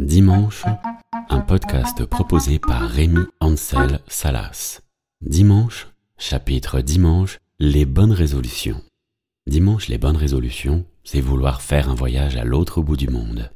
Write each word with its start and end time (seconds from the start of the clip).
Dimanche, 0.00 0.64
un 1.28 1.40
podcast 1.40 2.04
proposé 2.04 2.58
par 2.58 2.82
Rémi 2.82 3.20
Ansel 3.40 4.00
Salas. 4.08 4.80
Dimanche, 5.20 5.88
chapitre 6.18 6.80
Dimanche, 6.80 7.38
les 7.58 7.84
bonnes 7.84 8.12
résolutions. 8.12 8.82
Dimanche, 9.46 9.88
les 9.88 9.98
bonnes 9.98 10.16
résolutions, 10.16 10.84
c'est 11.04 11.20
vouloir 11.20 11.62
faire 11.62 11.88
un 11.88 11.94
voyage 11.94 12.36
à 12.36 12.44
l'autre 12.44 12.82
bout 12.82 12.96
du 12.96 13.08
monde. 13.08 13.50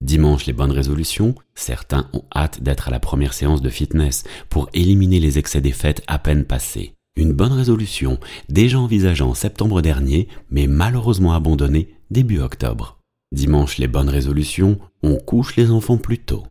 Dimanche, 0.00 0.46
les 0.46 0.52
bonnes 0.52 0.70
résolutions, 0.70 1.34
certains 1.54 2.08
ont 2.12 2.24
hâte 2.34 2.62
d'être 2.62 2.88
à 2.88 2.90
la 2.90 3.00
première 3.00 3.32
séance 3.32 3.62
de 3.62 3.70
fitness 3.70 4.24
pour 4.50 4.68
éliminer 4.72 5.18
les 5.18 5.38
excès 5.38 5.60
des 5.60 5.72
fêtes 5.72 6.02
à 6.06 6.18
peine 6.18 6.44
passées. 6.44 6.94
Une 7.16 7.32
bonne 7.32 7.52
résolution, 7.52 8.18
déjà 8.48 8.80
envisagée 8.80 9.22
en 9.22 9.34
septembre 9.34 9.82
dernier, 9.82 10.26
mais 10.50 10.66
malheureusement 10.66 11.32
abandonnée 11.32 11.94
début 12.14 12.40
octobre. 12.40 12.98
Dimanche, 13.30 13.76
les 13.76 13.88
bonnes 13.88 14.08
résolutions, 14.08 14.78
on 15.02 15.16
couche 15.16 15.56
les 15.56 15.70
enfants 15.70 15.98
plus 15.98 16.18
tôt. 16.18 16.44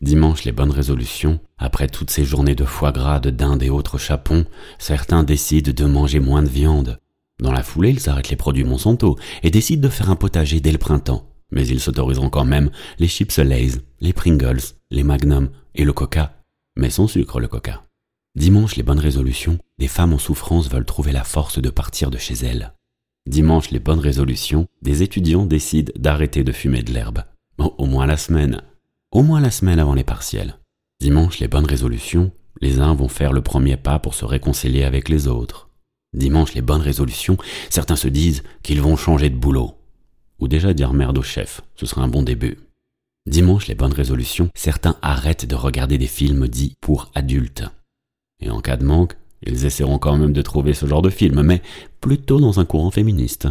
Dimanche, 0.00 0.42
les 0.42 0.52
bonnes 0.52 0.72
résolutions, 0.72 1.38
après 1.58 1.86
toutes 1.86 2.10
ces 2.10 2.24
journées 2.24 2.56
de 2.56 2.64
foie 2.64 2.90
gras, 2.90 3.20
de 3.20 3.30
dinde 3.30 3.62
et 3.62 3.70
autres 3.70 3.98
chapons, 3.98 4.46
certains 4.80 5.22
décident 5.22 5.72
de 5.72 5.84
manger 5.84 6.18
moins 6.18 6.42
de 6.42 6.48
viande. 6.48 6.98
Dans 7.40 7.52
la 7.52 7.62
foulée, 7.62 7.90
ils 7.90 8.08
arrêtent 8.08 8.30
les 8.30 8.36
produits 8.36 8.64
Monsanto 8.64 9.16
et 9.44 9.50
décident 9.50 9.86
de 9.86 9.92
faire 9.92 10.10
un 10.10 10.16
potager 10.16 10.60
dès 10.60 10.72
le 10.72 10.78
printemps 10.78 11.28
mais 11.50 11.66
ils 11.66 11.80
s'autoriseront 11.80 12.30
quand 12.30 12.44
même 12.44 12.70
les 12.98 13.08
chips 13.08 13.38
Lay's, 13.38 13.80
les 14.00 14.12
Pringles, 14.12 14.60
les 14.90 15.02
Magnum 15.02 15.50
et 15.74 15.84
le 15.84 15.92
Coca, 15.92 16.34
mais 16.76 16.90
sans 16.90 17.06
sucre 17.06 17.40
le 17.40 17.48
Coca. 17.48 17.84
Dimanche, 18.34 18.76
les 18.76 18.82
bonnes 18.82 18.98
résolutions, 18.98 19.58
des 19.78 19.88
femmes 19.88 20.12
en 20.12 20.18
souffrance 20.18 20.70
veulent 20.70 20.84
trouver 20.84 21.12
la 21.12 21.24
force 21.24 21.58
de 21.58 21.70
partir 21.70 22.10
de 22.10 22.18
chez 22.18 22.34
elles. 22.34 22.74
Dimanche, 23.28 23.72
les 23.72 23.78
bonnes 23.78 23.98
résolutions, 23.98 24.68
des 24.80 25.02
étudiants 25.02 25.44
décident 25.44 25.92
d'arrêter 25.96 26.44
de 26.44 26.52
fumer 26.52 26.82
de 26.82 26.94
l'herbe. 26.94 27.24
au 27.58 27.84
moins 27.84 28.06
la 28.06 28.16
semaine. 28.16 28.62
Au 29.12 29.22
moins 29.22 29.42
la 29.42 29.50
semaine 29.50 29.78
avant 29.78 29.92
les 29.92 30.02
partiels. 30.02 30.56
Dimanche, 30.98 31.38
les 31.38 31.46
bonnes 31.46 31.66
résolutions, 31.66 32.32
les 32.62 32.80
uns 32.80 32.94
vont 32.94 33.08
faire 33.08 33.34
le 33.34 33.42
premier 33.42 33.76
pas 33.76 33.98
pour 33.98 34.14
se 34.14 34.24
réconcilier 34.24 34.82
avec 34.82 35.10
les 35.10 35.28
autres. 35.28 35.68
Dimanche, 36.14 36.54
les 36.54 36.62
bonnes 36.62 36.80
résolutions, 36.80 37.36
certains 37.68 37.96
se 37.96 38.08
disent 38.08 38.44
qu'ils 38.62 38.80
vont 38.80 38.96
changer 38.96 39.28
de 39.28 39.36
boulot 39.36 39.74
ou 40.38 40.48
déjà 40.48 40.72
dire 40.72 40.94
merde 40.94 41.18
au 41.18 41.22
chef, 41.22 41.60
ce 41.76 41.84
serait 41.84 42.00
un 42.00 42.08
bon 42.08 42.22
début. 42.22 42.56
Dimanche, 43.26 43.66
les 43.66 43.74
bonnes 43.74 43.92
résolutions, 43.92 44.48
certains 44.54 44.96
arrêtent 45.02 45.44
de 45.44 45.54
regarder 45.54 45.98
des 45.98 46.06
films 46.06 46.48
dits 46.48 46.76
pour 46.80 47.10
adultes. 47.14 47.64
Et 48.40 48.48
en 48.48 48.62
cas 48.62 48.78
de 48.78 48.86
manque, 48.86 49.17
ils 49.42 49.64
essaieront 49.64 49.98
quand 49.98 50.16
même 50.16 50.32
de 50.32 50.42
trouver 50.42 50.74
ce 50.74 50.86
genre 50.86 51.02
de 51.02 51.10
film, 51.10 51.42
mais 51.42 51.62
plutôt 52.00 52.40
dans 52.40 52.60
un 52.60 52.64
courant 52.64 52.90
féministe. 52.90 53.48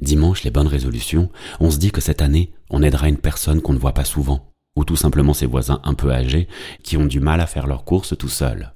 Dimanche, 0.00 0.44
les 0.44 0.50
bonnes 0.50 0.66
résolutions, 0.66 1.30
on 1.60 1.70
se 1.70 1.78
dit 1.78 1.90
que 1.90 2.00
cette 2.00 2.22
année, 2.22 2.52
on 2.70 2.82
aidera 2.82 3.08
une 3.08 3.16
personne 3.16 3.60
qu'on 3.60 3.72
ne 3.72 3.78
voit 3.78 3.94
pas 3.94 4.04
souvent, 4.04 4.52
ou 4.76 4.84
tout 4.84 4.96
simplement 4.96 5.34
ses 5.34 5.46
voisins 5.46 5.80
un 5.84 5.94
peu 5.94 6.12
âgés 6.12 6.48
qui 6.82 6.96
ont 6.96 7.06
du 7.06 7.20
mal 7.20 7.40
à 7.40 7.46
faire 7.46 7.66
leurs 7.66 7.84
courses 7.84 8.16
tout 8.16 8.28
seuls. 8.28 8.74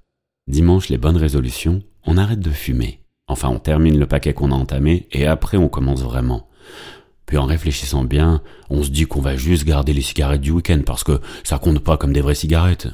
Dimanche, 0.49 0.89
les 0.89 0.99
bonnes 0.99 1.17
résolutions, 1.17 1.83
on 2.07 2.17
arrête 2.17 2.41
de 2.41 2.51
fumer. 2.51 3.01
Enfin, 3.27 3.49
on 3.49 3.59
termine 3.59 3.99
le 3.99 4.07
paquet 4.07 4.33
qu'on 4.33 4.51
a 4.51 4.57
entamé 4.57 5.07
et 5.13 5.27
après 5.27 5.57
on 5.57 5.69
commence 5.69 6.03
vraiment. 6.03 6.49
Puis 7.27 7.37
en 7.37 7.47
réfléchissant 7.47 8.03
bien, 8.03 8.43
on 8.71 8.83
se 8.83 8.91
dit 8.91 9.07
qu'on 9.07 9.21
va 9.21 9.37
juste 9.37 9.65
garder 9.65 9.93
les 9.93 10.01
cigarettes 10.03 10.41
du 10.41 10.51
week-end 10.51 10.81
parce 10.85 11.05
que 11.05 11.21
ça 11.45 11.59
compte 11.59 11.79
pas 11.79 11.97
comme 11.97 12.13
des 12.13 12.23
vraies 12.23 12.35
cigarettes. 12.35 12.89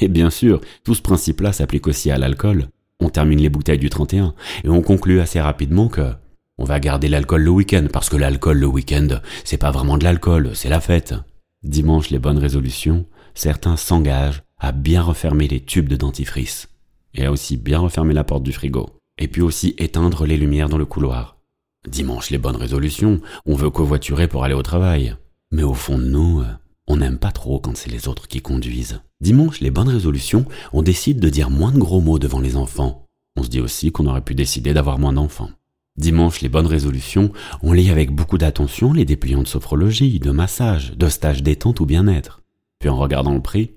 Et 0.00 0.08
bien 0.08 0.30
sûr, 0.30 0.60
tout 0.82 0.94
ce 0.94 1.02
principe-là 1.02 1.52
s'applique 1.52 1.86
aussi 1.86 2.10
à 2.10 2.18
l'alcool. 2.18 2.68
On 3.00 3.10
termine 3.10 3.40
les 3.40 3.48
bouteilles 3.48 3.78
du 3.78 3.90
31 3.90 4.34
et 4.64 4.68
on 4.68 4.82
conclut 4.82 5.20
assez 5.20 5.40
rapidement 5.40 5.88
que 5.88 6.12
on 6.58 6.64
va 6.64 6.80
garder 6.80 7.08
l'alcool 7.08 7.42
le 7.42 7.50
week-end 7.50 7.86
parce 7.92 8.08
que 8.08 8.16
l'alcool 8.16 8.58
le 8.58 8.66
week-end, 8.66 9.20
c'est 9.44 9.58
pas 9.58 9.70
vraiment 9.70 9.96
de 9.96 10.04
l'alcool, 10.04 10.50
c'est 10.54 10.68
la 10.68 10.80
fête. 10.80 11.14
Dimanche, 11.62 12.10
les 12.10 12.18
bonnes 12.18 12.38
résolutions, 12.38 13.06
certains 13.34 13.76
s'engagent 13.76 14.42
à 14.58 14.72
bien 14.72 15.02
refermer 15.02 15.46
les 15.46 15.60
tubes 15.60 15.88
de 15.88 15.94
dentifrice 15.94 16.68
et 17.14 17.26
à 17.26 17.32
aussi 17.32 17.56
bien 17.56 17.78
refermer 17.78 18.14
la 18.14 18.24
porte 18.24 18.42
du 18.42 18.52
frigo 18.52 18.90
et 19.18 19.28
puis 19.28 19.42
aussi 19.42 19.74
éteindre 19.78 20.26
les 20.26 20.36
lumières 20.36 20.68
dans 20.68 20.78
le 20.78 20.84
couloir. 20.84 21.38
Dimanche, 21.86 22.30
les 22.30 22.38
bonnes 22.38 22.56
résolutions, 22.56 23.20
on 23.46 23.54
veut 23.54 23.70
covoiturer 23.70 24.28
pour 24.28 24.44
aller 24.44 24.54
au 24.54 24.62
travail. 24.62 25.14
Mais 25.50 25.62
au 25.62 25.74
fond 25.74 25.98
de 25.98 26.04
nous, 26.04 26.42
on 26.88 26.96
n'aime 26.96 27.18
pas 27.18 27.30
trop 27.30 27.60
quand 27.60 27.76
c'est 27.76 27.90
les 27.90 28.08
autres 28.08 28.26
qui 28.26 28.40
conduisent. 28.40 29.00
Dimanche, 29.20 29.60
les 29.60 29.70
bonnes 29.70 29.88
résolutions, 29.88 30.46
on 30.72 30.82
décide 30.82 31.20
de 31.20 31.28
dire 31.28 31.50
moins 31.50 31.70
de 31.70 31.78
gros 31.78 32.00
mots 32.00 32.18
devant 32.18 32.40
les 32.40 32.56
enfants. 32.56 33.06
On 33.36 33.42
se 33.42 33.48
dit 33.48 33.60
aussi 33.60 33.92
qu'on 33.92 34.06
aurait 34.06 34.22
pu 34.22 34.34
décider 34.34 34.72
d'avoir 34.72 34.98
moins 34.98 35.12
d'enfants. 35.12 35.50
Dimanche, 35.96 36.40
les 36.40 36.48
bonnes 36.48 36.66
résolutions, 36.66 37.30
on 37.62 37.72
lit 37.72 37.90
avec 37.90 38.12
beaucoup 38.12 38.38
d'attention 38.38 38.92
les 38.92 39.04
dépliants 39.04 39.42
de 39.42 39.48
sophrologie, 39.48 40.18
de 40.18 40.30
massage, 40.30 40.96
de 40.96 41.08
stage 41.08 41.42
détente 41.42 41.80
ou 41.80 41.86
bien-être. 41.86 42.42
Puis 42.78 42.88
en 42.88 42.96
regardant 42.96 43.34
le 43.34 43.42
prix, 43.42 43.72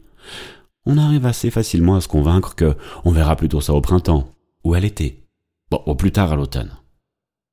on 0.85 0.97
arrive 0.97 1.25
assez 1.25 1.51
facilement 1.51 1.95
à 1.95 2.01
se 2.01 2.07
convaincre 2.07 2.55
que 2.55 2.75
on 3.03 3.11
verra 3.11 3.35
plutôt 3.35 3.61
ça 3.61 3.73
au 3.73 3.81
printemps 3.81 4.29
ou 4.63 4.73
à 4.73 4.79
l'été. 4.79 5.23
Bon, 5.69 5.81
au 5.85 5.95
plus 5.95 6.11
tard 6.11 6.31
à 6.31 6.35
l'automne. 6.35 6.71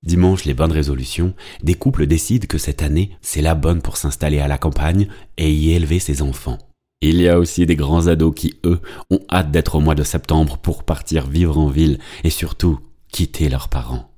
Dimanche, 0.04 0.44
les 0.44 0.54
bonnes 0.54 0.72
résolutions, 0.72 1.34
des 1.62 1.74
couples 1.74 2.06
décident 2.06 2.46
que 2.46 2.58
cette 2.58 2.82
année, 2.82 3.16
c'est 3.20 3.42
la 3.42 3.54
bonne 3.54 3.82
pour 3.82 3.96
s'installer 3.96 4.38
à 4.38 4.48
la 4.48 4.58
campagne 4.58 5.08
et 5.36 5.52
y 5.52 5.72
élever 5.72 5.98
ses 5.98 6.22
enfants. 6.22 6.58
Il 7.00 7.20
y 7.20 7.28
a 7.28 7.38
aussi 7.38 7.66
des 7.66 7.76
grands 7.76 8.06
ados 8.06 8.34
qui, 8.34 8.54
eux, 8.64 8.80
ont 9.10 9.20
hâte 9.30 9.50
d'être 9.50 9.76
au 9.76 9.80
mois 9.80 9.94
de 9.94 10.02
septembre 10.02 10.58
pour 10.58 10.84
partir 10.84 11.28
vivre 11.28 11.58
en 11.58 11.68
ville 11.68 11.98
et 12.24 12.30
surtout 12.30 12.80
quitter 13.10 13.48
leurs 13.48 13.68
parents. 13.68 14.10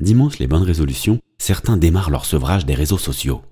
Dimanche, 0.00 0.38
les 0.38 0.46
bonnes 0.46 0.62
résolutions, 0.62 1.18
certains 1.38 1.76
démarrent 1.76 2.10
leur 2.10 2.24
sevrage 2.24 2.64
des 2.64 2.74
réseaux 2.74 2.98
sociaux. 2.98 3.42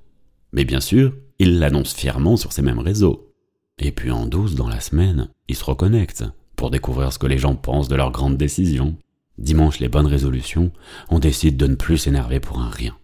Mais 0.53 0.65
bien 0.65 0.81
sûr, 0.81 1.15
ils 1.39 1.59
l'annoncent 1.59 1.95
fièrement 1.95 2.37
sur 2.37 2.53
ces 2.53 2.63
mêmes 2.63 2.79
réseaux. 2.79 3.35
Et 3.79 3.93
puis 3.93 4.11
en 4.11 4.27
douze 4.27 4.55
dans 4.55 4.69
la 4.69 4.81
semaine, 4.81 5.29
ils 5.49 5.57
se 5.57 5.65
reconnectent 5.65 6.25
pour 6.57 6.71
découvrir 6.71 7.13
ce 7.13 7.19
que 7.19 7.27
les 7.27 7.39
gens 7.39 7.55
pensent 7.55 7.89
de 7.89 7.97
leurs 7.97 8.13
grandes 8.13 8.37
décisions. 8.37 8.97
Dimanche, 9.39 9.79
les 9.79 9.89
bonnes 9.89 10.07
résolutions, 10.07 10.73
on 11.11 11.21
décide 11.21 11.57
de 11.57 11.69
ne 11.69 11.77
plus 11.77 11.97
s'énerver 11.97 12.41
pour 12.41 12.59
un 12.59 12.69
rien. 12.69 12.97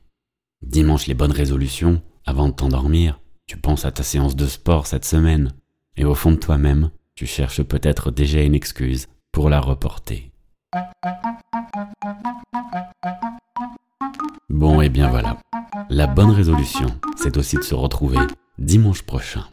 Dimanche, 0.62 1.06
les 1.06 1.15
bonnes 1.15 1.33
résolutions, 1.33 2.03
avant 2.27 2.49
de 2.49 2.55
t'endormir, 2.55 3.21
tu 3.47 3.56
penses 3.56 3.84
à 3.84 3.93
ta 3.93 4.03
séance 4.03 4.34
de 4.34 4.47
sport 4.47 4.89
cette 4.89 5.05
semaine, 5.05 5.53
et 5.97 6.05
au 6.05 6.15
fond 6.15 6.33
de 6.33 6.37
toi-même, 6.37 6.91
tu 7.15 7.27
cherches 7.27 7.62
peut-être 7.62 8.11
déjà 8.11 8.43
une 8.43 8.55
excuse 8.55 9.06
pour 9.31 9.49
la 9.49 9.61
reporter. 9.61 10.33
Bon, 14.49 14.81
et 14.81 14.89
bien 14.89 15.09
voilà. 15.09 15.39
La 15.89 16.09
bonne 16.09 16.31
résolution, 16.31 16.89
c'est 17.17 17.37
aussi 17.37 17.56
de 17.56 17.62
se 17.62 17.75
retrouver 17.75 18.19
dimanche 18.59 19.03
prochain. 19.03 19.47